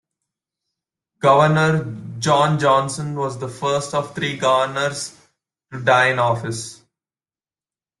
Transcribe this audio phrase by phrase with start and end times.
[1.19, 5.15] Governor John Johnson was the first of three governors
[5.71, 6.81] to die in office.